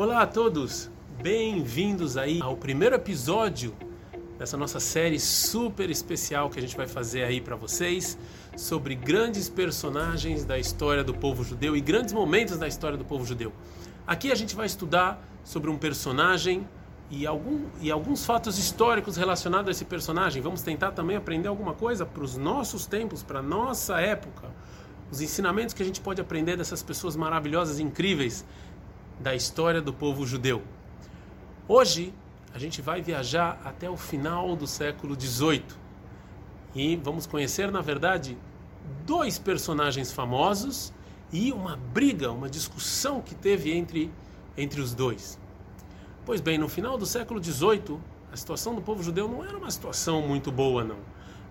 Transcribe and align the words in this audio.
Olá 0.00 0.22
a 0.22 0.26
todos, 0.28 0.88
bem-vindos 1.20 2.16
aí 2.16 2.38
ao 2.40 2.56
primeiro 2.56 2.94
episódio 2.94 3.74
dessa 4.38 4.56
nossa 4.56 4.78
série 4.78 5.18
super 5.18 5.90
especial 5.90 6.48
que 6.48 6.56
a 6.56 6.62
gente 6.62 6.76
vai 6.76 6.86
fazer 6.86 7.24
aí 7.24 7.40
para 7.40 7.56
vocês 7.56 8.16
sobre 8.56 8.94
grandes 8.94 9.48
personagens 9.48 10.44
da 10.44 10.56
história 10.56 11.02
do 11.02 11.12
povo 11.12 11.42
judeu 11.42 11.76
e 11.76 11.80
grandes 11.80 12.14
momentos 12.14 12.56
da 12.56 12.68
história 12.68 12.96
do 12.96 13.04
povo 13.04 13.26
judeu. 13.26 13.52
Aqui 14.06 14.30
a 14.30 14.36
gente 14.36 14.54
vai 14.54 14.66
estudar 14.66 15.20
sobre 15.42 15.68
um 15.68 15.76
personagem 15.76 16.64
e, 17.10 17.26
algum, 17.26 17.64
e 17.80 17.90
alguns 17.90 18.24
fatos 18.24 18.56
históricos 18.56 19.16
relacionados 19.16 19.66
a 19.66 19.72
esse 19.72 19.84
personagem. 19.84 20.40
Vamos 20.40 20.62
tentar 20.62 20.92
também 20.92 21.16
aprender 21.16 21.48
alguma 21.48 21.74
coisa 21.74 22.06
para 22.06 22.22
os 22.22 22.36
nossos 22.36 22.86
tempos, 22.86 23.24
para 23.24 23.40
a 23.40 23.42
nossa 23.42 24.00
época. 24.00 24.48
Os 25.10 25.20
ensinamentos 25.20 25.74
que 25.74 25.82
a 25.82 25.86
gente 25.86 26.00
pode 26.00 26.20
aprender 26.20 26.56
dessas 26.56 26.82
pessoas 26.82 27.16
maravilhosas, 27.16 27.80
incríveis 27.80 28.44
da 29.20 29.34
história 29.34 29.80
do 29.80 29.92
povo 29.92 30.26
judeu. 30.26 30.62
Hoje 31.66 32.14
a 32.54 32.58
gente 32.58 32.80
vai 32.80 33.02
viajar 33.02 33.60
até 33.64 33.90
o 33.90 33.96
final 33.96 34.54
do 34.54 34.66
século 34.66 35.18
XVIII 35.20 35.64
e 36.74 36.96
vamos 36.96 37.26
conhecer, 37.26 37.70
na 37.70 37.80
verdade, 37.80 38.38
dois 39.04 39.38
personagens 39.38 40.12
famosos 40.12 40.92
e 41.32 41.52
uma 41.52 41.76
briga, 41.76 42.30
uma 42.30 42.48
discussão 42.48 43.20
que 43.20 43.34
teve 43.34 43.72
entre, 43.72 44.10
entre 44.56 44.80
os 44.80 44.94
dois. 44.94 45.38
Pois 46.24 46.40
bem, 46.40 46.56
no 46.56 46.68
final 46.68 46.96
do 46.96 47.04
século 47.04 47.42
XVIII, 47.42 47.98
a 48.32 48.36
situação 48.36 48.74
do 48.74 48.82
povo 48.82 49.02
judeu 49.02 49.28
não 49.28 49.44
era 49.44 49.56
uma 49.56 49.70
situação 49.70 50.22
muito 50.22 50.52
boa, 50.52 50.84
não. 50.84 50.98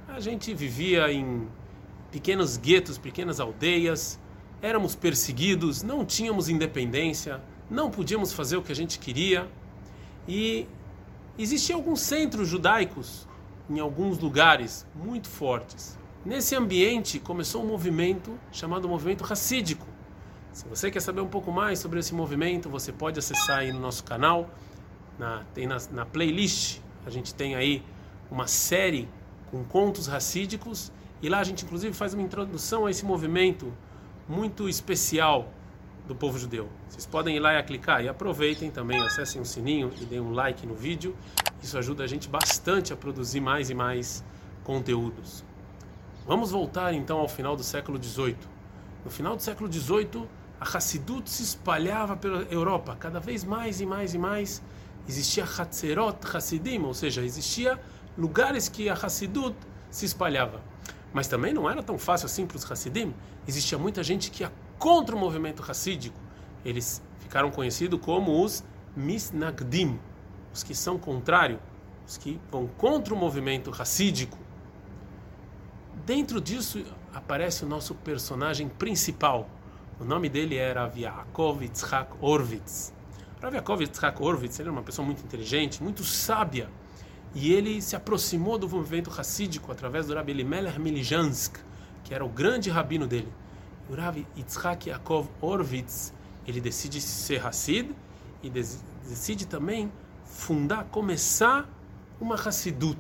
A 0.08 0.20
gente 0.20 0.54
vivia 0.54 1.12
em 1.12 1.48
pequenos 2.12 2.58
guetos, 2.58 2.98
pequenas 2.98 3.40
aldeias, 3.40 4.20
éramos 4.62 4.96
perseguidos, 4.96 5.84
não 5.84 6.06
tínhamos 6.06 6.50
independência, 6.50 7.42
não 7.70 7.92
podíamos 7.92 8.34
fazer 8.34 8.58
o 8.58 8.62
que 8.62 8.72
a 8.72 8.76
gente 8.76 9.00
queria. 9.00 9.48
E 10.28 10.68
existiam 11.38 11.78
alguns 11.78 12.02
centros 12.02 12.48
judaicos 12.48 13.28
em 13.70 13.80
alguns 13.80 14.18
lugares 14.20 14.86
muito 14.96 15.28
fortes. 15.28 15.98
Nesse 16.26 16.56
ambiente 16.56 17.20
começou 17.20 17.64
um 17.64 17.68
movimento 17.68 18.38
chamado 18.52 18.88
movimento 18.88 19.24
racídico. 19.24 19.86
Se 20.52 20.68
você 20.68 20.90
quer 20.90 21.02
saber 21.02 21.22
um 21.22 21.28
pouco 21.28 21.52
mais 21.52 21.80
sobre 21.80 22.00
esse 22.00 22.14
movimento, 22.14 22.70
você 22.70 22.92
pode 22.92 23.20
acessar 23.20 23.60
aí 23.60 23.72
no 23.72 23.80
nosso 23.80 24.04
canal, 24.04 24.50
na, 25.20 25.44
tem 25.54 25.68
na, 25.68 25.78
na 25.92 26.06
playlist, 26.06 26.80
a 27.06 27.10
gente 27.10 27.34
tem 27.34 27.56
aí 27.56 27.84
uma 28.30 28.48
série 28.48 29.08
com 29.52 29.64
contos 29.64 30.08
racídicos 30.08 30.92
e 31.22 31.30
lá 31.30 31.40
a 31.40 31.44
gente 31.44 31.64
inclusive 31.64 31.94
faz 31.94 32.14
uma 32.14 32.24
introdução 32.24 32.86
a 32.86 32.92
esse 32.92 33.06
movimento 33.06 33.72
muito 34.28 34.68
especial 34.68 35.54
do 36.08 36.16
povo 36.16 36.40
judeu. 36.40 36.70
Vocês 36.90 37.06
podem 37.06 37.36
ir 37.36 37.40
lá 37.40 37.60
e 37.60 37.64
clicar 37.64 38.04
e 38.04 38.08
aproveitem 38.08 38.72
também, 38.72 39.00
acessem 39.00 39.42
o 39.42 39.46
sininho 39.46 39.92
e 40.00 40.06
deem 40.06 40.22
um 40.22 40.32
like 40.32 40.66
no 40.66 40.74
vídeo. 40.74 41.16
Isso 41.62 41.78
ajuda 41.78 42.04
a 42.04 42.08
gente 42.08 42.30
bastante 42.30 42.94
a 42.94 42.96
produzir 42.96 43.42
mais 43.42 43.70
e 43.70 43.76
mais 43.76 44.24
conteúdos. 44.64 45.44
Vamos 46.26 46.52
voltar 46.52 46.94
então 46.94 47.20
ao 47.20 47.28
final 47.28 47.56
do 47.56 47.64
século 47.64 48.02
XVIII. 48.02 48.38
No 49.04 49.12
final 49.12 49.36
do 49.36 49.42
século 49.42 49.72
XVIII, 49.72 50.28
a 50.60 50.78
Hassidut 50.78 51.30
se 51.30 51.44
espalhava 51.44 52.18
pela 52.18 52.42
Europa, 52.52 52.96
cada 53.00 53.20
vez 53.20 53.44
mais 53.44 53.80
e 53.80 53.86
mais 53.86 54.14
e 54.14 54.18
mais. 54.18 54.62
Existia 55.08 55.46
Hatzerot 55.46 56.18
Hassidim, 56.34 56.80
ou 56.80 56.94
seja, 56.94 57.24
existia 57.24 57.80
lugares 58.18 58.68
que 58.68 58.90
a 58.90 58.94
Hassidut 58.94 59.56
se 59.90 60.06
espalhava. 60.06 60.62
Mas 61.14 61.28
também 61.28 61.54
não 61.54 61.70
era 61.70 61.82
tão 61.82 61.98
fácil 61.98 62.26
assim 62.26 62.46
para 62.46 62.58
os 62.58 62.70
Hassidim. 62.70 63.14
Existia 63.48 63.78
muita 63.78 64.04
gente 64.04 64.30
que 64.30 64.44
contra 64.78 65.16
o 65.16 65.20
movimento 65.20 65.62
racídico. 65.62 66.20
Eles 66.64 67.02
ficaram 67.20 67.52
conhecidos 67.52 68.00
como 68.02 68.44
os 68.44 68.64
Misnagdim, 68.96 70.00
os 70.54 70.64
que 70.64 70.74
são 70.74 70.98
contrários, 70.98 71.60
os 72.08 72.18
que 72.18 72.40
vão 72.52 72.68
contra 72.68 73.14
o 73.14 73.18
movimento 73.18 73.70
racídico. 73.70 74.38
Dentro 76.06 76.40
disso 76.40 76.84
aparece 77.14 77.64
o 77.64 77.68
nosso 77.68 77.94
personagem 77.94 78.70
principal. 78.70 79.50
O 80.00 80.04
nome 80.04 80.30
dele 80.30 80.56
era 80.56 80.82
Rav 80.82 80.98
Yaakov 80.98 81.64
Yitzhak 81.64 82.12
Orvitz. 82.22 82.94
Rav 83.42 83.54
Yaakov 83.54 83.82
Yitzhak 83.82 84.20
ele 84.22 84.50
era 84.60 84.72
uma 84.72 84.84
pessoa 84.84 85.06
muito 85.06 85.24
inteligente, 85.24 85.84
muito 85.84 86.04
sábia. 86.04 86.70
E 87.36 87.54
ele 87.54 87.82
se 87.82 87.96
aproximou 87.96 88.58
do 88.58 88.70
movimento 88.70 89.10
racídico 89.10 89.72
através 89.72 90.08
do 90.08 90.16
Rabbi 90.16 90.32
Elimelech 90.32 90.80
Milijansk, 90.80 91.58
que 92.04 92.14
era 92.14 92.24
o 92.24 92.30
grande 92.30 92.70
rabino 92.70 93.06
dele. 93.06 93.32
O 93.90 93.96
Rav 93.96 94.18
Yitzhak 94.36 94.90
Yaakov 94.90 95.28
Orvitz, 95.42 96.14
ele 96.46 96.60
decide 96.60 97.00
ser 97.00 97.46
Hassid 97.46 97.96
e 98.44 98.50
decide 98.50 99.48
também 99.48 99.92
fundar, 100.26 100.84
começar 100.86 101.70
uma 102.20 102.36
Hassidut. 102.36 103.00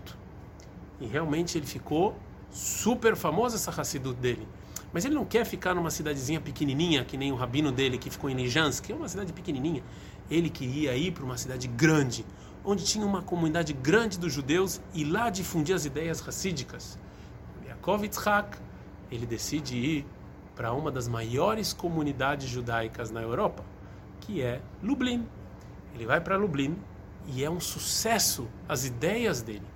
E 0.99 1.05
realmente 1.05 1.57
ele 1.57 1.65
ficou 1.65 2.17
super 2.49 3.15
famoso 3.15 3.55
essa 3.55 3.69
Hassidut 3.69 4.17
dele. 4.19 4.47
Mas 4.93 5.03
ele 5.03 5.13
não 5.13 5.25
quer 5.25 5.45
ficar 5.45 5.75
numa 5.75 5.91
cidadezinha 5.91 6.39
pequenininha, 6.39 7.03
que 7.03 7.17
nem 7.17 7.31
o 7.33 7.35
rabino 7.35 7.71
dele 7.71 7.97
que 7.97 8.09
ficou 8.09 8.29
em 8.29 8.35
Nijansk, 8.35 8.85
que 8.85 8.93
é 8.93 8.95
uma 8.95 9.09
cidade 9.09 9.33
pequenininha. 9.33 9.83
Ele 10.31 10.49
queria 10.49 10.95
ir 10.95 11.11
para 11.11 11.23
uma 11.23 11.37
cidade 11.37 11.67
grande, 11.67 12.25
onde 12.63 12.85
tinha 12.85 13.05
uma 13.05 13.21
comunidade 13.21 13.73
grande 13.73 14.17
dos 14.17 14.31
judeus 14.31 14.79
e 14.93 15.03
lá 15.03 15.29
difundir 15.29 15.75
as 15.75 15.83
ideias 15.83 16.21
racídicas. 16.21 16.97
Yaakov 17.65 18.03
Yitzhak, 18.03 18.57
ele 19.11 19.25
decide 19.25 19.75
ir 19.75 20.05
para 20.57 20.73
uma 20.73 20.91
das 20.91 21.07
maiores 21.07 21.71
comunidades 21.71 22.49
judaicas 22.49 23.11
na 23.11 23.21
Europa, 23.21 23.63
que 24.21 24.41
é 24.41 24.59
Lublin. 24.81 25.25
Ele 25.93 26.07
vai 26.07 26.19
para 26.19 26.35
Lublin 26.35 26.75
e 27.27 27.43
é 27.43 27.49
um 27.49 27.59
sucesso 27.59 28.47
as 28.67 28.83
ideias 28.83 29.43
dele. 29.43 29.67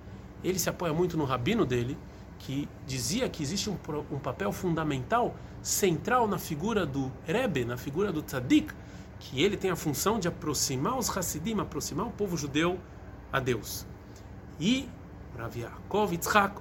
Ele 0.43 0.57
se 0.57 0.67
apoia 0.69 0.91
muito 0.91 1.15
no 1.15 1.23
rabino 1.23 1.67
dele, 1.67 1.95
que 2.39 2.67
dizia 2.87 3.29
que 3.29 3.43
existe 3.43 3.69
um, 3.69 3.77
um 4.11 4.17
papel 4.17 4.51
fundamental, 4.51 5.35
central 5.61 6.27
na 6.27 6.39
figura 6.39 6.83
do 6.83 7.11
Rebbe, 7.27 7.63
na 7.63 7.77
figura 7.77 8.11
do 8.11 8.23
Tzadik, 8.23 8.73
que 9.19 9.43
ele 9.43 9.55
tem 9.55 9.69
a 9.69 9.75
função 9.75 10.19
de 10.19 10.27
aproximar 10.27 10.97
os 10.97 11.15
Hassidim, 11.15 11.59
aproximar 11.59 12.07
o 12.07 12.11
povo 12.11 12.35
judeu 12.35 12.79
a 13.31 13.39
Deus. 13.39 13.85
E 14.59 14.89
Rav 15.37 15.55
Yaakov 15.55 16.11
Yitzhak 16.11 16.55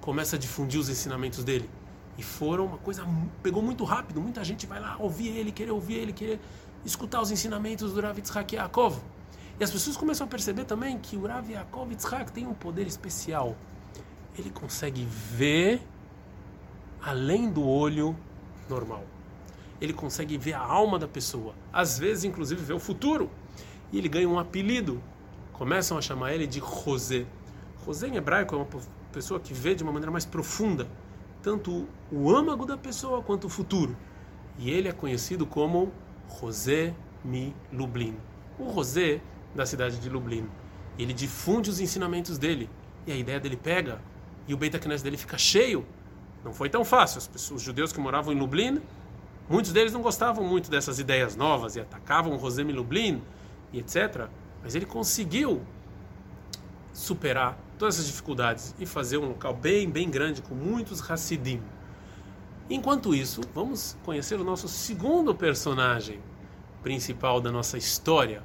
começa 0.00 0.34
a 0.34 0.38
difundir 0.38 0.80
os 0.80 0.88
ensinamentos 0.88 1.44
dele 1.44 1.70
e 2.16 2.22
foram 2.22 2.66
uma 2.66 2.78
coisa 2.78 3.06
pegou 3.42 3.62
muito 3.62 3.84
rápido. 3.84 4.20
Muita 4.20 4.44
gente 4.44 4.66
vai 4.66 4.80
lá 4.80 4.96
ouvir 4.98 5.28
ele, 5.28 5.50
querer 5.50 5.70
ouvir 5.70 5.94
ele, 5.94 6.12
querer 6.12 6.40
escutar 6.84 7.20
os 7.20 7.30
ensinamentos 7.30 7.92
do 7.92 8.00
Rav 8.00 8.16
Yitzhak 8.18 8.54
Yaakov. 8.54 8.98
E 9.58 9.64
as 9.64 9.70
pessoas 9.70 9.96
começam 9.96 10.26
a 10.26 10.30
perceber 10.30 10.64
também 10.64 10.98
que 10.98 11.16
o 11.16 11.26
Rav 11.26 11.50
Yaakov 11.50 11.90
Yitzhak 11.90 12.32
tem 12.32 12.46
um 12.46 12.54
poder 12.54 12.86
especial. 12.86 13.56
Ele 14.36 14.50
consegue 14.50 15.04
ver 15.04 15.80
além 17.00 17.50
do 17.50 17.66
olho 17.66 18.16
normal. 18.68 19.04
Ele 19.80 19.92
consegue 19.92 20.38
ver 20.38 20.54
a 20.54 20.60
alma 20.60 20.98
da 20.98 21.08
pessoa. 21.08 21.54
Às 21.72 21.98
vezes, 21.98 22.24
inclusive, 22.24 22.62
ver 22.62 22.74
o 22.74 22.78
futuro. 22.78 23.30
E 23.92 23.98
ele 23.98 24.08
ganha 24.08 24.28
um 24.28 24.38
apelido. 24.38 25.02
Começam 25.52 25.98
a 25.98 26.00
chamar 26.00 26.32
ele 26.32 26.46
de 26.46 26.60
José. 26.60 27.26
José 27.84 28.06
em 28.06 28.16
hebraico 28.16 28.54
é 28.54 28.58
uma 28.58 28.68
pessoa 29.12 29.40
que 29.40 29.52
vê 29.52 29.74
de 29.74 29.82
uma 29.82 29.92
maneira 29.92 30.10
mais 30.10 30.24
profunda 30.24 30.88
tanto 31.42 31.86
o 32.10 32.34
âmago 32.34 32.64
da 32.64 32.76
pessoa 32.76 33.22
quanto 33.22 33.46
o 33.46 33.50
futuro. 33.50 33.96
E 34.58 34.70
ele 34.70 34.88
é 34.88 34.92
conhecido 34.92 35.44
como 35.44 35.92
José 36.40 36.94
Mi 37.24 37.54
Lublin. 37.72 38.16
O 38.58 38.72
José 38.72 39.20
da 39.54 39.66
cidade 39.66 39.98
de 39.98 40.08
Lublin. 40.08 40.48
Ele 40.98 41.12
difunde 41.12 41.68
os 41.68 41.80
ensinamentos 41.80 42.38
dele 42.38 42.70
e 43.06 43.12
a 43.12 43.16
ideia 43.16 43.40
dele 43.40 43.56
pega 43.56 44.00
e 44.46 44.54
o 44.54 44.56
Beit 44.56 44.76
HaKnesset 44.76 45.04
dele 45.04 45.16
fica 45.16 45.36
cheio. 45.36 45.84
Não 46.44 46.52
foi 46.52 46.68
tão 46.68 46.84
fácil. 46.84 47.20
Os 47.54 47.62
judeus 47.62 47.92
que 47.92 48.00
moravam 48.00 48.32
em 48.32 48.38
Lublin, 48.38 48.80
muitos 49.48 49.72
deles 49.72 49.92
não 49.92 50.02
gostavam 50.02 50.44
muito 50.44 50.70
dessas 50.70 50.98
ideias 50.98 51.36
novas 51.36 51.76
e 51.76 51.80
atacavam 51.80 52.38
José 52.38 52.62
Mi 52.62 52.72
Lublin 52.72 53.22
e 53.72 53.78
etc. 53.78 54.28
Mas 54.62 54.74
ele 54.74 54.86
conseguiu 54.86 55.62
superar 56.92 57.58
todas 57.82 57.96
essas 57.96 58.06
dificuldades 58.06 58.76
e 58.78 58.86
fazer 58.86 59.18
um 59.18 59.30
local 59.30 59.52
bem, 59.52 59.90
bem 59.90 60.08
grande 60.08 60.40
com 60.40 60.54
muitos 60.54 61.10
Hassidim. 61.10 61.60
Enquanto 62.70 63.12
isso, 63.12 63.40
vamos 63.52 63.96
conhecer 64.04 64.38
o 64.40 64.44
nosso 64.44 64.68
segundo 64.68 65.34
personagem 65.34 66.20
principal 66.80 67.40
da 67.40 67.50
nossa 67.50 67.76
história 67.76 68.44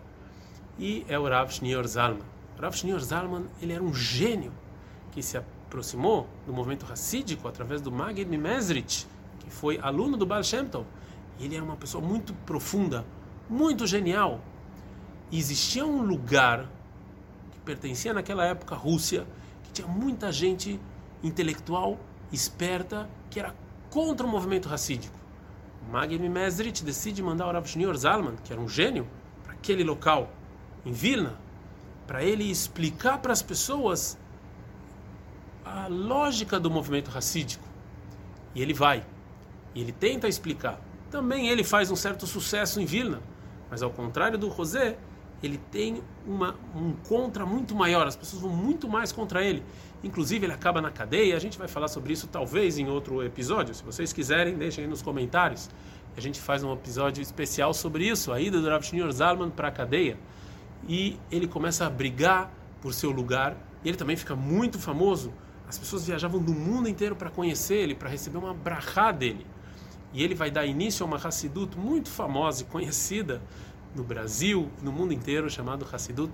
e 0.80 1.06
é 1.08 1.20
o 1.20 1.30
Rav 1.30 1.52
Shneur 1.52 1.86
Zalman. 1.86 2.24
O 2.58 2.62
Rav 2.64 2.76
Shneur 2.76 3.00
Zalman 3.00 3.46
ele 3.62 3.74
era 3.74 3.84
um 3.84 3.94
gênio 3.94 4.52
que 5.12 5.22
se 5.22 5.38
aproximou 5.38 6.28
do 6.48 6.52
movimento 6.52 6.88
racídico 6.88 7.48
através 7.48 7.80
do 7.80 7.92
Magid 7.92 8.28
Mimezrich, 8.28 9.06
que 9.38 9.52
foi 9.52 9.78
aluno 9.78 10.18
do 10.18 10.26
Baal 10.26 10.44
Shem 10.44 10.66
Tov. 10.66 10.88
E 11.38 11.46
ele 11.46 11.56
era 11.56 11.64
uma 11.64 11.76
pessoa 11.76 12.04
muito 12.04 12.34
profunda, 12.44 13.06
muito 13.48 13.86
genial. 13.86 14.42
E 15.30 15.38
existia 15.38 15.86
um 15.86 16.02
lugar 16.02 16.68
pertencia 17.68 18.14
naquela 18.14 18.46
época 18.46 18.76
à 18.76 18.78
Rússia, 18.78 19.28
que 19.64 19.72
tinha 19.74 19.88
muita 19.88 20.32
gente 20.32 20.80
intelectual, 21.22 22.00
esperta, 22.32 23.10
que 23.30 23.42
era 23.42 23.54
contra 23.90 24.26
o 24.26 24.30
movimento 24.30 24.70
racídico. 24.70 25.18
Magni 25.92 26.30
Mesrit 26.30 26.82
decide 26.84 27.22
mandar 27.22 27.46
o 27.48 27.52
Rav 27.52 27.68
Shneur 27.68 27.96
Zalman, 27.98 28.36
que 28.42 28.54
era 28.54 28.62
um 28.62 28.70
gênio, 28.70 29.06
para 29.44 29.54
naquele 29.54 29.84
local, 29.84 30.32
em 30.86 30.94
Vilna, 30.94 31.38
para 32.06 32.24
ele 32.24 32.50
explicar 32.50 33.18
para 33.18 33.34
as 33.34 33.42
pessoas 33.42 34.18
a 35.66 35.88
lógica 35.88 36.58
do 36.58 36.72
movimento 36.72 37.10
racídico. 37.10 37.68
E 38.56 38.62
ele 38.62 38.74
vai, 38.74 39.06
e 39.76 39.82
ele 39.82 39.92
tenta 39.92 40.26
explicar. 40.28 40.80
Também 41.12 41.50
ele 41.50 41.66
faz 41.66 41.92
um 41.92 41.98
certo 41.98 42.26
sucesso 42.26 42.80
em 42.80 42.86
Vilna, 42.86 43.22
mas 43.70 43.82
ao 43.82 43.92
contrário 43.92 44.38
do 44.38 44.50
José, 44.50 44.98
ele 45.42 45.60
tem 45.72 46.02
uma, 46.26 46.56
um 46.76 46.94
contra 47.08 47.46
muito 47.46 47.76
maior, 47.76 48.08
as 48.08 48.16
pessoas 48.16 48.42
vão 48.42 48.52
muito 48.52 48.88
mais 48.88 49.12
contra 49.12 49.44
ele. 49.44 49.64
Inclusive, 50.04 50.46
ele 50.46 50.54
acaba 50.54 50.82
na 50.82 50.92
cadeia. 50.92 51.36
A 51.36 51.40
gente 51.40 51.58
vai 51.58 51.68
falar 51.68 51.88
sobre 51.88 52.14
isso 52.14 52.28
talvez 52.28 52.78
em 52.78 52.88
outro 52.88 53.24
episódio. 53.24 53.74
Se 53.74 53.84
vocês 53.84 54.14
quiserem, 54.14 54.56
deixem 54.56 54.84
aí 54.84 54.90
nos 54.90 55.02
comentários. 55.02 55.70
A 56.16 56.22
gente 56.22 56.40
faz 56.40 56.64
um 56.64 56.74
episódio 56.74 57.22
especial 57.22 57.74
sobre 57.74 58.08
isso, 58.08 58.32
a 58.32 58.42
ida 58.42 58.60
do 58.60 58.68
Rav 58.68 58.84
Shneur 58.84 59.12
Zalman 59.12 59.50
para 59.50 59.68
a 59.68 59.72
cadeia. 59.72 60.18
E 60.88 61.20
ele 61.32 61.48
começa 61.48 61.86
a 61.86 61.90
brigar 61.90 62.52
por 62.82 62.94
seu 62.94 63.12
lugar. 63.12 63.56
E 63.84 63.90
ele 63.90 63.98
também 63.98 64.16
fica 64.16 64.36
muito 64.36 64.80
famoso. 64.80 65.32
As 65.68 65.78
pessoas 65.78 66.08
viajavam 66.08 66.42
do 66.42 66.54
mundo 66.54 66.88
inteiro 66.88 67.16
para 67.16 67.30
conhecer 67.30 67.76
ele, 67.76 67.94
para 67.94 68.10
receber 68.10 68.38
uma 68.38 68.54
brachá 68.54 69.12
dele. 69.12 69.46
E 70.14 70.24
ele 70.24 70.34
vai 70.34 70.50
dar 70.50 70.66
início 70.66 71.04
a 71.04 71.08
uma 71.08 71.18
Hassidut 71.18 71.78
muito 71.78 72.10
famosa 72.10 72.64
e 72.64 72.66
conhecida 72.66 73.42
no 73.96 74.04
Brasil, 74.04 74.70
no 74.82 74.92
mundo 74.92 75.14
inteiro, 75.14 75.50
chamado 75.50 75.88
Hassidut 75.92 76.32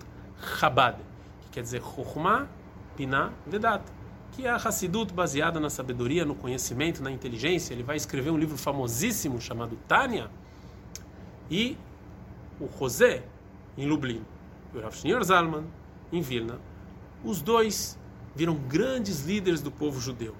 Chabad, 0.59 0.97
que 1.41 1.49
quer 1.51 1.61
dizer 1.61 1.81
Chokhmah, 1.81 2.47
Pinah, 2.95 3.31
Vedat, 3.45 3.83
que 4.31 4.45
é 4.45 4.49
a 4.49 4.55
Hassidut 4.55 5.13
baseada 5.13 5.59
na 5.59 5.69
sabedoria, 5.69 6.25
no 6.25 6.35
conhecimento, 6.35 7.01
na 7.01 7.11
inteligência. 7.11 7.73
Ele 7.73 7.83
vai 7.83 7.95
escrever 7.95 8.31
um 8.31 8.37
livro 8.37 8.57
famosíssimo 8.57 9.39
chamado 9.39 9.77
Tânia 9.87 10.29
e 11.49 11.77
o 12.59 12.67
José 12.79 13.23
em 13.77 13.87
Lublin, 13.87 14.21
e 14.73 14.77
o 14.77 14.81
Rav 14.81 14.95
Shneur 14.95 15.23
Zalman 15.23 15.65
em 16.11 16.21
Vilna. 16.21 16.59
Os 17.23 17.41
dois 17.41 17.97
viram 18.35 18.55
grandes 18.55 19.25
líderes 19.25 19.61
do 19.61 19.71
povo 19.71 19.99
judeu. 19.99 20.35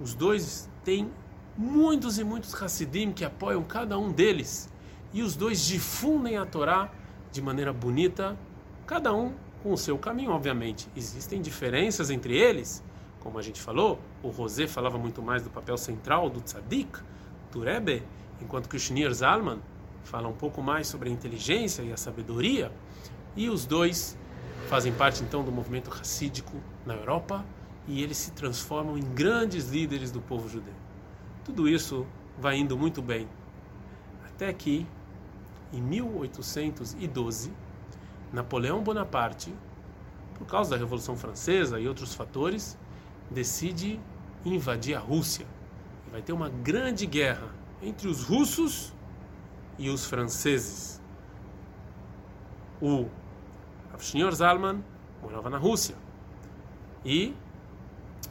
Os 0.00 0.14
dois 0.14 0.68
têm 0.84 1.10
muitos 1.56 2.18
e 2.18 2.24
muitos 2.24 2.54
Hassidim 2.54 3.12
que 3.12 3.24
apoiam 3.24 3.62
cada 3.62 3.98
um 3.98 4.12
deles 4.12 4.68
e 5.16 5.22
os 5.22 5.34
dois 5.34 5.64
difundem 5.64 6.36
a 6.36 6.44
Torá 6.44 6.90
de 7.32 7.40
maneira 7.40 7.72
bonita, 7.72 8.38
cada 8.86 9.14
um 9.14 9.32
com 9.62 9.72
o 9.72 9.76
seu 9.78 9.96
caminho, 9.96 10.30
obviamente. 10.30 10.90
Existem 10.94 11.40
diferenças 11.40 12.10
entre 12.10 12.36
eles, 12.36 12.84
como 13.20 13.38
a 13.38 13.42
gente 13.42 13.58
falou, 13.58 13.98
o 14.22 14.28
Rosé 14.28 14.66
falava 14.66 14.98
muito 14.98 15.22
mais 15.22 15.42
do 15.42 15.48
papel 15.48 15.78
central 15.78 16.28
do 16.28 16.42
Tzadik, 16.42 17.00
do 17.50 17.60
Rebbe, 17.60 18.02
enquanto 18.42 18.68
que 18.68 18.76
o 18.76 18.78
Shnir 18.78 19.10
Zalman 19.14 19.58
fala 20.04 20.28
um 20.28 20.34
pouco 20.34 20.62
mais 20.62 20.86
sobre 20.86 21.08
a 21.08 21.12
inteligência 21.12 21.80
e 21.80 21.90
a 21.94 21.96
sabedoria, 21.96 22.70
e 23.34 23.48
os 23.48 23.64
dois 23.64 24.18
fazem 24.68 24.92
parte 24.92 25.22
então 25.22 25.42
do 25.42 25.50
movimento 25.50 25.88
racídico 25.88 26.60
na 26.84 26.92
Europa 26.92 27.42
e 27.88 28.02
eles 28.02 28.18
se 28.18 28.32
transformam 28.32 28.98
em 28.98 29.14
grandes 29.14 29.70
líderes 29.70 30.10
do 30.10 30.20
povo 30.20 30.46
judeu. 30.46 30.74
Tudo 31.42 31.66
isso 31.66 32.06
vai 32.38 32.58
indo 32.58 32.76
muito 32.76 33.00
bem. 33.00 33.26
Até 34.26 34.52
que 34.52 34.86
em 35.72 35.80
1812, 35.80 37.52
Napoleão 38.32 38.82
Bonaparte, 38.82 39.54
por 40.34 40.46
causa 40.46 40.70
da 40.70 40.76
Revolução 40.76 41.16
Francesa 41.16 41.80
e 41.80 41.88
outros 41.88 42.14
fatores, 42.14 42.78
decide 43.30 44.00
invadir 44.44 44.94
a 44.94 45.00
Rússia. 45.00 45.46
E 46.06 46.10
vai 46.10 46.22
ter 46.22 46.32
uma 46.32 46.48
grande 46.48 47.06
guerra 47.06 47.48
entre 47.82 48.08
os 48.08 48.22
russos 48.22 48.92
e 49.78 49.88
os 49.90 50.04
franceses. 50.04 51.00
O 52.80 53.06
Sr. 53.98 54.32
Zalman 54.32 54.84
morava 55.22 55.48
na 55.48 55.58
Rússia. 55.58 55.96
E 57.04 57.34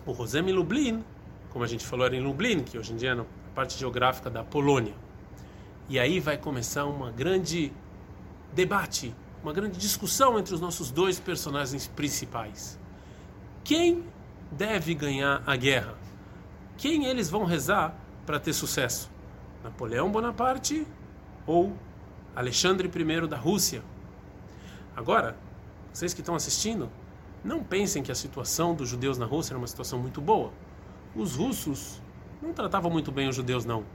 o 0.06 0.14
José 0.14 0.42
Lublin, 0.42 1.04
como 1.50 1.64
a 1.66 1.68
gente 1.68 1.86
falou, 1.86 2.06
era 2.06 2.16
em 2.16 2.22
Lublin, 2.22 2.64
que 2.64 2.78
hoje 2.78 2.94
em 2.94 2.96
dia 2.96 3.12
é 3.12 3.20
a 3.20 3.26
parte 3.56 3.78
geográfica 3.78 4.30
da 4.30 4.44
Polônia. 4.44 4.94
E 5.88 6.00
aí 6.00 6.20
vai 6.20 6.36
começar 6.36 6.86
uma 6.86 7.12
grande 7.12 7.72
debate, 8.54 9.14
uma 9.44 9.54
grande 9.54 9.78
discussão 9.78 10.40
entre 10.40 10.54
os 10.54 10.60
nossos 10.60 10.90
dois 10.90 11.20
personagens 11.20 11.86
principais. 11.88 12.80
Quem 13.64 14.04
deve 14.52 14.96
ganhar 14.96 15.44
a 15.46 15.56
guerra? 15.56 15.96
Quem 16.76 17.06
eles 17.06 17.30
vão 17.30 17.46
rezar 17.46 17.96
para 18.26 18.40
ter 18.40 18.54
sucesso? 18.54 19.12
Napoleão 19.64 20.12
Bonaparte 20.12 20.88
ou 21.46 21.78
Alexandre 22.36 22.88
I 22.88 23.28
da 23.28 23.38
Rússia? 23.38 23.84
Agora, 24.96 25.38
vocês 25.94 26.16
que 26.16 26.22
estão 26.22 26.34
assistindo, 26.34 26.90
não 27.44 27.64
pensem 27.64 28.02
que 28.02 28.12
a 28.12 28.16
situação 28.16 28.74
dos 28.74 28.90
judeus 28.90 29.20
na 29.20 29.26
Rússia 29.28 29.54
era 29.54 29.60
uma 29.60 29.68
situação 29.68 30.00
muito 30.00 30.20
boa. 30.20 30.52
Os 31.16 31.36
russos 31.36 32.02
não 32.42 32.54
tratavam 32.54 32.90
muito 32.90 33.12
bem 33.12 33.30
os 33.30 33.36
judeus, 33.36 33.66
não 33.66 33.86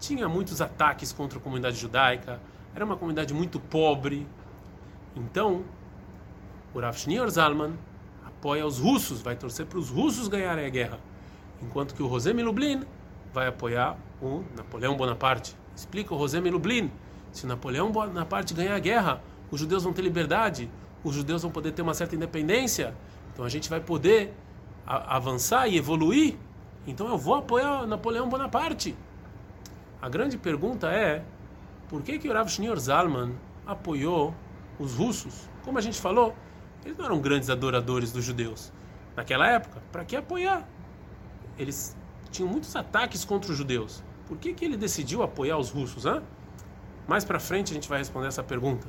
tinha 0.00 0.28
muitos 0.28 0.60
ataques 0.60 1.12
contra 1.12 1.38
a 1.38 1.40
comunidade 1.40 1.76
judaica, 1.76 2.40
era 2.74 2.84
uma 2.84 2.96
comunidade 2.96 3.32
muito 3.32 3.60
pobre. 3.60 4.26
Então, 5.14 5.62
o 6.74 6.80
Rav 6.80 6.96
Zalman 7.28 7.74
apoia 8.26 8.66
os 8.66 8.78
russos, 8.78 9.20
vai 9.20 9.36
torcer 9.36 9.66
para 9.66 9.78
os 9.78 9.90
russos 9.90 10.26
ganharem 10.26 10.64
a 10.64 10.68
guerra, 10.68 10.98
enquanto 11.62 11.94
que 11.94 12.02
o 12.02 12.08
José 12.08 12.32
Lublin 12.32 12.82
vai 13.32 13.46
apoiar 13.46 13.96
o 14.20 14.42
Napoleão 14.56 14.96
Bonaparte. 14.96 15.54
Explica 15.76 16.14
o 16.14 16.18
José 16.18 16.40
Lublin, 16.40 16.90
se 17.30 17.44
o 17.44 17.48
Napoleão 17.48 17.92
Bonaparte 17.92 18.54
ganhar 18.54 18.74
a 18.74 18.78
guerra, 18.78 19.22
os 19.50 19.60
judeus 19.60 19.84
vão 19.84 19.92
ter 19.92 20.02
liberdade, 20.02 20.70
os 21.04 21.14
judeus 21.14 21.42
vão 21.42 21.50
poder 21.50 21.72
ter 21.72 21.82
uma 21.82 21.94
certa 21.94 22.16
independência, 22.16 22.94
então 23.32 23.44
a 23.44 23.48
gente 23.48 23.68
vai 23.68 23.80
poder 23.80 24.34
avançar 24.86 25.68
e 25.68 25.76
evoluir. 25.76 26.36
Então 26.86 27.08
eu 27.08 27.18
vou 27.18 27.34
apoiar 27.34 27.86
Napoleão 27.86 28.28
Bonaparte. 28.28 28.96
A 30.02 30.08
grande 30.08 30.38
pergunta 30.38 30.90
é 30.90 31.22
por 31.88 32.02
que, 32.02 32.18
que 32.18 32.28
o 32.28 32.32
Rav 32.32 32.48
Shneur 32.48 32.78
Zalman 32.78 33.34
apoiou 33.66 34.34
os 34.78 34.94
russos? 34.94 35.50
Como 35.62 35.76
a 35.76 35.80
gente 35.82 36.00
falou, 36.00 36.34
eles 36.84 36.96
não 36.96 37.04
eram 37.04 37.20
grandes 37.20 37.50
adoradores 37.50 38.10
dos 38.10 38.24
judeus. 38.24 38.72
Naquela 39.14 39.46
época, 39.46 39.82
para 39.92 40.02
que 40.04 40.16
apoiar? 40.16 40.66
Eles 41.58 41.94
tinham 42.30 42.50
muitos 42.50 42.74
ataques 42.74 43.26
contra 43.26 43.50
os 43.52 43.58
judeus. 43.58 44.02
Por 44.26 44.38
que, 44.38 44.54
que 44.54 44.64
ele 44.64 44.76
decidiu 44.76 45.22
apoiar 45.22 45.58
os 45.58 45.68
russos? 45.68 46.06
Hein? 46.06 46.22
Mais 47.06 47.22
para 47.22 47.38
frente 47.38 47.72
a 47.72 47.74
gente 47.74 47.88
vai 47.88 47.98
responder 47.98 48.28
essa 48.28 48.42
pergunta. 48.42 48.86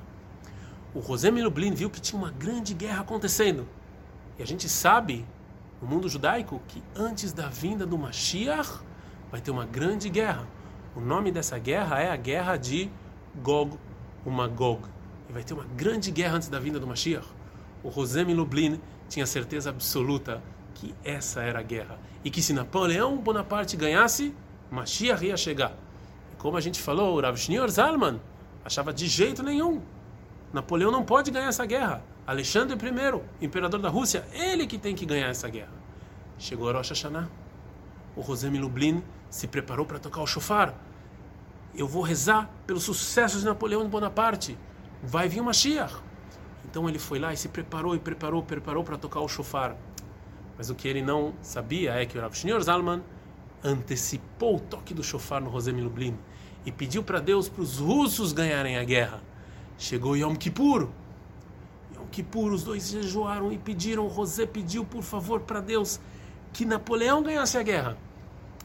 O 0.94 1.02
José 1.02 1.30
Lublin 1.30 1.74
viu 1.74 1.90
que 1.90 2.00
tinha 2.00 2.22
uma 2.22 2.32
grande 2.32 2.74
guerra 2.74 3.02
acontecendo. 3.02 3.68
E 4.40 4.44
a 4.44 4.46
gente 4.46 4.70
sabe, 4.70 5.26
no 5.82 5.88
mundo 5.88 6.08
judaico, 6.08 6.62
que 6.70 6.82
antes 6.96 7.34
da 7.34 7.50
vinda 7.50 7.86
do 7.86 7.98
Mashiach 7.98 8.80
vai 9.30 9.42
ter 9.42 9.52
uma 9.52 9.66
grande 9.66 10.08
guerra. 10.10 10.48
O 10.96 11.00
nome 11.00 11.32
dessa 11.32 11.58
guerra 11.58 12.02
é 12.02 12.12
a 12.12 12.16
guerra 12.18 12.58
de 12.58 12.90
Gog 13.42 13.78
o 14.26 14.30
Magog. 14.30 14.82
E 15.30 15.34
vai 15.34 15.44
ter 15.44 15.54
uma 15.54 15.66
grande 15.76 16.12
guerra 16.12 16.36
antes 16.36 16.50
da 16.50 16.60
vinda 16.60 16.80
do 16.80 16.86
Mashiach. 16.86 17.28
O 17.84 17.90
Rosemi 17.90 18.34
Lublin 18.34 18.80
tinha 19.08 19.26
certeza 19.26 19.70
absoluta 19.70 20.44
que 20.76 20.94
essa 21.04 21.42
era 21.42 21.60
a 21.60 21.64
guerra. 21.64 21.98
E 22.24 22.30
que 22.30 22.42
se 22.42 22.54
Napoleão 22.54 23.18
Bonaparte 23.18 23.78
ganhasse, 23.78 24.36
Mashiach 24.70 25.26
ia 25.26 25.38
chegar. 25.38 25.74
E 26.34 26.36
como 26.36 26.58
a 26.58 26.62
gente 26.62 26.82
falou, 26.82 27.16
o 27.16 27.22
Rav 27.22 27.38
Zalman 27.70 28.20
achava 28.64 28.94
de 28.94 29.08
jeito 29.08 29.42
nenhum. 29.42 29.82
Napoleão 30.54 30.92
não 30.92 31.06
pode 31.06 31.32
ganhar 31.32 31.48
essa 31.48 31.66
guerra. 31.66 32.04
Alexandre 32.28 32.78
I, 32.78 33.46
imperador 33.46 33.80
da 33.80 33.90
Rússia, 33.90 34.28
ele 34.34 34.68
que 34.68 34.78
tem 34.78 34.94
que 34.94 35.06
ganhar 35.06 35.30
essa 35.30 35.50
guerra. 35.50 35.72
Chegou 36.38 36.72
Rosh 36.72 36.90
Hashanah. 36.90 37.30
O 38.16 38.22
Rosemi 38.22 38.60
Lublin 38.60 39.02
se 39.32 39.48
preparou 39.48 39.86
para 39.86 39.98
tocar 39.98 40.22
o 40.22 40.28
chofar. 40.28 40.76
Eu 41.74 41.88
vou 41.88 42.04
rezar 42.04 42.52
pelos 42.68 42.84
sucessos 42.84 43.40
de 43.40 43.46
Napoleão 43.46 43.88
Bonaparte. 43.88 44.58
Vai 45.02 45.28
vir 45.30 45.40
o 45.40 45.46
Mashiach. 45.46 45.96
Então 46.66 46.88
ele 46.88 47.00
foi 47.00 47.18
lá 47.18 47.34
e 47.34 47.38
se 47.38 47.48
preparou 47.48 47.96
e 47.96 48.00
preparou, 48.00 48.44
preparou 48.44 48.84
para 48.84 48.98
tocar 48.98 49.22
o 49.22 49.28
chofar. 49.28 49.76
Mas 50.58 50.70
o 50.70 50.76
que 50.76 50.88
ele 50.88 51.02
não 51.02 51.34
sabia 51.42 51.94
é 51.94 52.06
que 52.06 52.18
o 52.18 52.22
Rav 52.22 52.36
Shneur 52.36 52.62
Zalman 52.62 53.02
antecipou 53.64 54.58
o 54.58 54.60
toque 54.60 54.94
do 54.94 55.02
chofar 55.02 55.42
no 55.42 55.50
Rosem 55.50 55.80
Lublin 55.80 56.18
e 56.66 56.72
pediu 56.72 57.02
para 57.02 57.20
Deus 57.20 57.48
para 57.48 57.62
os 57.62 57.78
russos 57.80 58.34
ganharem 58.34 58.78
a 58.78 58.84
guerra. 58.84 59.24
Chegou 59.78 60.16
Yom 60.16 60.36
Kippur. 60.36 60.90
Yom 61.96 62.06
Kippur, 62.12 62.52
os 62.52 62.64
dois 62.64 62.90
jejuaram 62.90 63.52
e 63.52 63.58
pediram, 63.58 64.10
José 64.10 64.46
pediu 64.46 64.84
por 64.84 65.02
favor 65.02 65.40
para 65.40 65.62
Deus 65.62 66.00
que 66.52 66.66
Napoleão 66.66 67.24
ganhasse 67.24 67.58
a 67.58 67.64
guerra. 67.64 67.98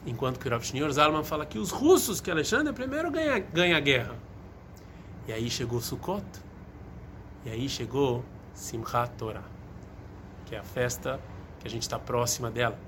Enquanto 0.07 0.39
que 0.39 0.47
o 0.47 0.61
Shneur 0.61 0.89
Zalman 0.89 1.23
fala 1.23 1.45
que 1.45 1.59
os 1.59 1.69
russos, 1.69 2.21
que 2.21 2.31
Alexandre 2.31 2.71
primeiro 2.71 3.11
ganha, 3.11 3.39
ganha 3.39 3.75
a 3.75 3.79
guerra. 3.81 4.15
E 5.27 5.33
aí 5.33 5.49
chegou 5.49 5.81
Sukkot. 5.81 6.23
E 7.45 7.49
aí 7.49 7.67
chegou 7.67 8.23
Simchat 8.53 9.11
Torah, 9.17 9.43
que 10.45 10.55
é 10.55 10.59
a 10.59 10.63
festa 10.63 11.19
que 11.59 11.67
a 11.67 11.69
gente 11.69 11.81
está 11.81 11.99
próxima 11.99 12.49
dela. 12.49 12.79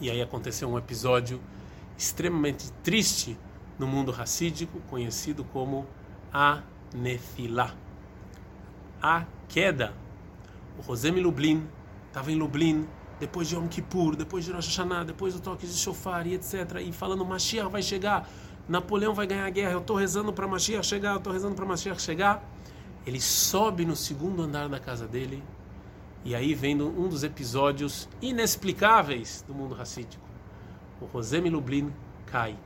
E 0.00 0.08
aí 0.08 0.22
aconteceu 0.22 0.68
um 0.68 0.78
episódio 0.78 1.40
extremamente 1.98 2.70
triste 2.84 3.36
no 3.76 3.86
mundo 3.86 4.12
racídico, 4.12 4.80
conhecido 4.88 5.42
como 5.44 5.84
a 6.32 6.62
Nefilá. 6.94 7.74
a 9.02 9.24
queda. 9.48 9.92
O 10.78 10.82
Rosemi 10.82 11.20
Lublin 11.20 11.66
estava 12.06 12.30
em 12.30 12.36
Lublin 12.36 12.86
depois 13.20 13.48
de 13.48 13.54
Yom 13.54 13.68
Kippur, 13.68 14.16
depois 14.16 14.44
de 14.44 14.52
Rosh 14.52 14.66
Hashanah, 14.66 15.04
depois 15.04 15.34
do 15.34 15.40
toque 15.40 15.66
de 15.66 15.72
shofar 15.72 16.26
e 16.26 16.34
etc. 16.34 16.80
E 16.80 16.92
falando, 16.92 17.24
Mashiach 17.24 17.70
vai 17.70 17.82
chegar, 17.82 18.28
Napoleão 18.68 19.14
vai 19.14 19.26
ganhar 19.26 19.46
a 19.46 19.50
guerra, 19.50 19.72
eu 19.72 19.80
estou 19.80 19.96
rezando 19.96 20.32
para 20.32 20.46
Mashiach 20.46 20.86
chegar, 20.86 21.12
eu 21.12 21.18
estou 21.18 21.32
rezando 21.32 21.54
para 21.54 21.64
Mashiach 21.64 22.00
chegar. 22.00 22.42
Ele 23.06 23.20
sobe 23.20 23.84
no 23.84 23.94
segundo 23.94 24.42
andar 24.42 24.68
da 24.68 24.80
casa 24.80 25.06
dele 25.06 25.42
e 26.24 26.34
aí 26.34 26.54
vem 26.54 26.80
um 26.80 27.06
dos 27.06 27.22
episódios 27.22 28.08
inexplicáveis 28.22 29.44
do 29.46 29.54
mundo 29.54 29.74
racídico. 29.74 30.24
O 31.00 31.04
Rosemi 31.04 31.50
Lublin 31.50 31.92
cai. 32.24 32.56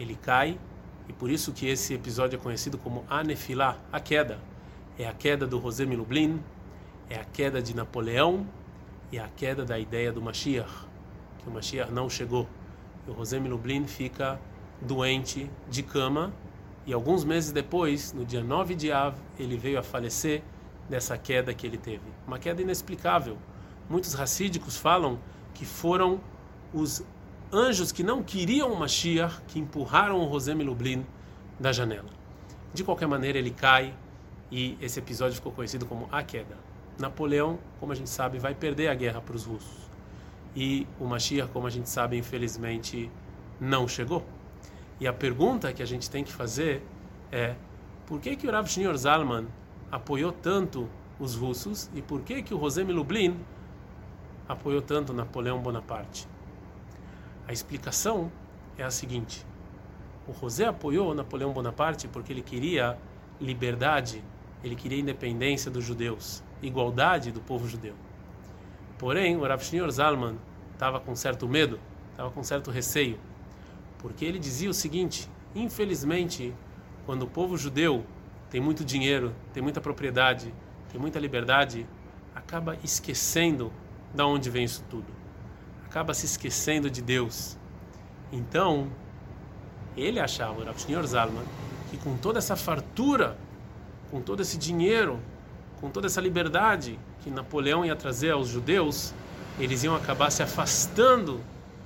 Ele 0.00 0.14
cai 0.14 0.58
e 1.06 1.12
por 1.12 1.30
isso 1.30 1.52
que 1.52 1.66
esse 1.66 1.92
episódio 1.92 2.36
é 2.36 2.40
conhecido 2.40 2.78
como 2.78 3.04
Anefilá, 3.08 3.76
a 3.92 4.00
queda. 4.00 4.38
É 4.98 5.06
a 5.06 5.12
queda 5.12 5.46
do 5.46 5.58
Rosemi 5.58 5.94
Lublin, 5.94 6.40
é 7.10 7.16
a 7.16 7.24
queda 7.24 7.60
de 7.60 7.76
Napoleão 7.76 8.46
e 9.12 9.18
a 9.18 9.28
queda 9.28 9.64
da 9.64 9.78
ideia 9.78 10.12
do 10.12 10.20
Mashiach, 10.20 10.86
que 11.38 11.48
o 11.48 11.52
Mashiach 11.52 11.92
não 11.92 12.08
chegou. 12.08 12.48
E 13.06 13.10
o 13.10 13.14
Rosemi 13.14 13.48
Lublin 13.48 13.86
fica 13.86 14.40
doente 14.80 15.50
de 15.68 15.82
cama 15.82 16.32
e 16.86 16.92
alguns 16.92 17.24
meses 17.24 17.50
depois, 17.50 18.12
no 18.12 18.26
dia 18.26 18.42
9 18.42 18.74
de 18.74 18.92
Av, 18.92 19.16
ele 19.38 19.56
veio 19.56 19.78
a 19.78 19.82
falecer 19.82 20.42
dessa 20.88 21.16
queda 21.16 21.54
que 21.54 21.66
ele 21.66 21.78
teve. 21.78 22.02
Uma 22.26 22.38
queda 22.38 22.60
inexplicável. 22.60 23.38
Muitos 23.88 24.12
racídicos 24.12 24.76
falam 24.76 25.18
que 25.54 25.64
foram 25.64 26.20
os 26.74 27.02
anjos 27.50 27.90
que 27.90 28.02
não 28.02 28.22
queriam 28.22 28.70
o 28.70 28.78
Mashiach 28.78 29.40
que 29.48 29.58
empurraram 29.58 30.18
o 30.20 30.24
Rosemi 30.24 30.62
Lublin 30.62 31.06
da 31.58 31.72
janela. 31.72 32.10
De 32.74 32.84
qualquer 32.84 33.06
maneira, 33.06 33.38
ele 33.38 33.50
cai 33.50 33.94
e 34.50 34.76
esse 34.80 34.98
episódio 34.98 35.36
ficou 35.36 35.52
conhecido 35.52 35.86
como 35.86 36.06
a 36.12 36.22
queda. 36.22 36.58
Napoleão, 36.98 37.58
como 37.80 37.92
a 37.92 37.94
gente 37.94 38.10
sabe, 38.10 38.38
vai 38.38 38.54
perder 38.54 38.88
a 38.88 38.94
guerra 38.94 39.20
para 39.20 39.34
os 39.34 39.44
russos. 39.44 39.90
E 40.54 40.86
o 41.00 41.04
Mashiach, 41.04 41.50
como 41.52 41.66
a 41.66 41.70
gente 41.70 41.88
sabe, 41.88 42.16
infelizmente 42.16 43.10
não 43.60 43.88
chegou. 43.88 44.24
E 45.00 45.06
a 45.06 45.12
pergunta 45.12 45.72
que 45.72 45.82
a 45.82 45.86
gente 45.86 46.08
tem 46.08 46.22
que 46.22 46.32
fazer 46.32 46.82
é: 47.32 47.56
por 48.06 48.20
que 48.20 48.36
que 48.36 48.46
o 48.46 48.52
Rav 48.52 48.68
Shneur 48.68 48.96
Zalman 48.96 49.46
apoiou 49.90 50.30
tanto 50.30 50.88
os 51.18 51.34
russos 51.34 51.90
e 51.94 52.00
por 52.00 52.20
que 52.20 52.42
que 52.42 52.54
o 52.54 52.56
Rosemi 52.56 52.92
Lublin 52.92 53.36
apoiou 54.48 54.80
tanto 54.80 55.12
Napoleão 55.12 55.60
Bonaparte? 55.60 56.28
A 57.48 57.52
explicação 57.52 58.30
é 58.78 58.84
a 58.84 58.90
seguinte: 58.90 59.44
o 60.28 60.32
José 60.32 60.66
apoiou 60.66 61.12
Napoleão 61.12 61.52
Bonaparte 61.52 62.06
porque 62.06 62.32
ele 62.32 62.42
queria 62.42 62.96
liberdade, 63.40 64.22
ele 64.62 64.76
queria 64.76 65.00
independência 65.00 65.68
dos 65.68 65.84
judeus 65.84 66.43
igualdade 66.62 67.30
do 67.30 67.40
povo 67.40 67.68
judeu. 67.68 67.94
Porém, 68.98 69.36
o 69.36 69.46
Rav 69.46 69.62
Shneur 69.62 69.90
Zalman 69.90 70.36
estava 70.72 71.00
com 71.00 71.14
certo 71.14 71.48
medo, 71.48 71.78
estava 72.10 72.30
com 72.30 72.42
certo 72.42 72.70
receio, 72.70 73.18
porque 73.98 74.24
ele 74.24 74.38
dizia 74.38 74.70
o 74.70 74.74
seguinte: 74.74 75.28
infelizmente, 75.54 76.54
quando 77.06 77.22
o 77.22 77.26
povo 77.26 77.56
judeu 77.56 78.04
tem 78.50 78.60
muito 78.60 78.84
dinheiro, 78.84 79.34
tem 79.52 79.62
muita 79.62 79.80
propriedade, 79.80 80.54
tem 80.90 81.00
muita 81.00 81.18
liberdade, 81.18 81.86
acaba 82.34 82.76
esquecendo 82.82 83.72
da 84.14 84.26
onde 84.26 84.48
vem 84.48 84.64
isso 84.64 84.84
tudo. 84.88 85.12
Acaba 85.86 86.14
se 86.14 86.26
esquecendo 86.26 86.88
de 86.90 87.02
Deus. 87.02 87.58
Então, 88.32 88.90
ele 89.96 90.18
achava, 90.18 90.60
o 90.60 90.64
Rav 90.64 90.78
Shneur 90.78 91.06
Zalman, 91.06 91.44
que 91.90 91.96
com 91.96 92.16
toda 92.16 92.38
essa 92.38 92.56
fartura, 92.56 93.36
com 94.10 94.20
todo 94.20 94.40
esse 94.40 94.56
dinheiro, 94.56 95.20
com 95.84 95.90
toda 95.90 96.06
essa 96.06 96.18
liberdade 96.18 96.98
que 97.22 97.30
Napoleão 97.30 97.84
ia 97.84 97.94
trazer 97.94 98.30
aos 98.30 98.48
judeus, 98.48 99.12
eles 99.60 99.84
iam 99.84 99.94
acabar 99.94 100.30
se 100.30 100.42
afastando 100.42 101.42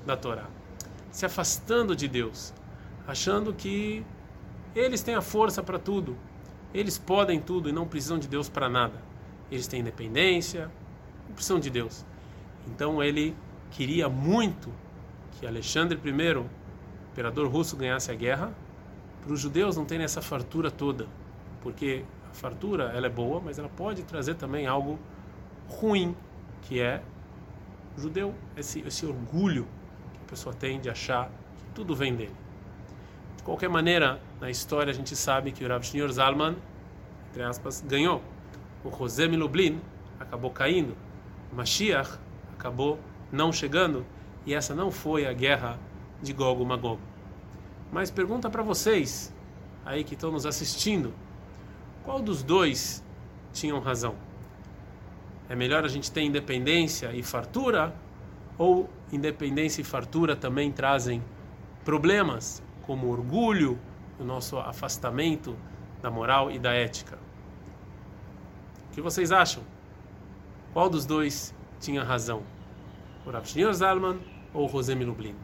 da 0.06 0.16
Torá, 0.16 0.44
se 1.10 1.26
afastando 1.26 1.96
de 1.96 2.06
Deus, 2.06 2.54
achando 3.08 3.52
que 3.52 4.06
eles 4.72 5.02
têm 5.02 5.16
a 5.16 5.20
força 5.20 5.64
para 5.64 5.80
tudo, 5.80 6.16
eles 6.72 6.96
podem 6.96 7.40
tudo 7.40 7.68
e 7.68 7.72
não 7.72 7.88
precisam 7.88 8.20
de 8.20 8.28
Deus 8.28 8.48
para 8.48 8.68
nada. 8.68 9.02
Eles 9.50 9.66
têm 9.66 9.80
independência, 9.80 10.70
não 11.26 11.34
precisam 11.34 11.58
de 11.58 11.68
Deus. 11.68 12.04
Então 12.68 13.02
ele 13.02 13.34
queria 13.72 14.08
muito 14.08 14.72
que 15.32 15.44
Alexandre 15.44 15.98
I, 16.04 16.44
imperador 17.10 17.48
russo, 17.48 17.76
ganhasse 17.76 18.12
a 18.12 18.14
guerra, 18.14 18.54
para 19.24 19.32
os 19.32 19.40
judeus 19.40 19.76
não 19.76 19.84
terem 19.84 20.04
essa 20.04 20.22
fartura 20.22 20.70
toda, 20.70 21.08
porque 21.60 22.04
fartura 22.38 22.92
ela 22.94 23.06
é 23.06 23.10
boa, 23.10 23.40
mas 23.40 23.58
ela 23.58 23.68
pode 23.68 24.02
trazer 24.04 24.34
também 24.34 24.66
algo 24.66 24.98
ruim, 25.68 26.16
que 26.62 26.80
é 26.80 27.02
judeu, 27.96 28.34
esse, 28.56 28.80
esse 28.80 29.04
orgulho 29.04 29.66
que 30.14 30.20
a 30.24 30.28
pessoa 30.28 30.54
tem 30.54 30.80
de 30.80 30.88
achar 30.88 31.30
que 31.58 31.64
tudo 31.74 31.94
vem 31.94 32.14
dele. 32.14 32.34
De 33.36 33.42
qualquer 33.42 33.68
maneira, 33.68 34.20
na 34.40 34.50
história 34.50 34.90
a 34.90 34.94
gente 34.94 35.16
sabe 35.16 35.52
que 35.52 35.64
o 35.64 35.68
Rav 35.68 35.84
Shneur 35.84 36.10
Zalman, 36.10 36.56
entre 37.30 37.42
aspas, 37.42 37.80
ganhou. 37.80 38.22
O 38.84 38.90
José 38.96 39.26
Milublin 39.26 39.80
acabou 40.18 40.50
caindo. 40.50 40.96
O 41.52 41.56
Mashiach 41.56 42.18
acabou 42.52 42.98
não 43.32 43.52
chegando. 43.52 44.06
E 44.46 44.54
essa 44.54 44.74
não 44.74 44.90
foi 44.90 45.26
a 45.26 45.32
guerra 45.32 45.78
de 46.22 46.32
Gog 46.32 46.64
Magog. 46.64 47.00
Mas 47.92 48.10
pergunta 48.10 48.48
para 48.48 48.62
vocês, 48.62 49.34
aí 49.84 50.04
que 50.04 50.14
estão 50.14 50.30
nos 50.30 50.46
assistindo, 50.46 51.12
qual 52.04 52.20
dos 52.20 52.42
dois 52.42 53.04
tinham 53.52 53.80
razão? 53.80 54.14
É 55.48 55.54
melhor 55.54 55.84
a 55.84 55.88
gente 55.88 56.12
ter 56.12 56.22
independência 56.22 57.12
e 57.12 57.22
fartura? 57.22 57.94
Ou 58.58 58.88
independência 59.12 59.80
e 59.80 59.84
fartura 59.84 60.36
também 60.36 60.70
trazem 60.70 61.22
problemas, 61.84 62.62
como 62.82 63.08
orgulho, 63.08 63.78
o 64.18 64.24
nosso 64.24 64.58
afastamento 64.58 65.56
da 66.02 66.10
moral 66.10 66.50
e 66.50 66.58
da 66.58 66.72
ética? 66.72 67.18
O 68.90 68.94
que 68.94 69.00
vocês 69.00 69.32
acham? 69.32 69.62
Qual 70.72 70.90
dos 70.90 71.06
dois 71.06 71.54
tinha 71.80 72.02
razão? 72.02 72.42
O 73.24 73.30
Rav 73.30 73.46
Shneur 73.46 73.72
Zalman 73.72 74.18
ou 74.52 74.66
o 74.66 74.68
José 74.68 74.94
Milublin? 74.94 75.34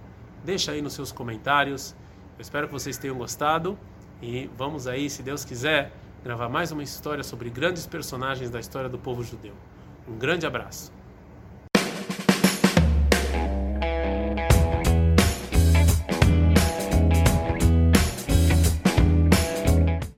Deixa 0.45 0.73
aí 0.73 0.83
nos 0.83 0.93
seus 0.93 1.11
comentários. 1.11 1.95
Eu 2.37 2.43
espero 2.43 2.67
que 2.67 2.73
vocês 2.73 2.99
tenham 2.99 3.17
gostado 3.17 3.79
e 4.21 4.51
vamos 4.57 4.87
aí, 4.87 5.09
se 5.09 5.23
Deus 5.23 5.45
quiser, 5.45 5.93
gravar 6.25 6.49
mais 6.49 6.73
uma 6.73 6.83
história 6.83 7.23
sobre 7.23 7.51
grandes 7.51 7.87
personagens 7.87 8.49
da 8.49 8.59
história 8.59 8.89
do 8.89 8.99
povo 8.99 9.23
judeu. 9.23 9.53
Um 10.09 10.17
grande 10.17 10.47
abraço. 10.47 10.91